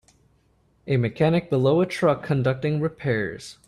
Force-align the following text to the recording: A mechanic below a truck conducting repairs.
A 0.87 0.97
mechanic 0.97 1.51
below 1.51 1.79
a 1.79 1.85
truck 1.85 2.23
conducting 2.23 2.79
repairs. 2.81 3.59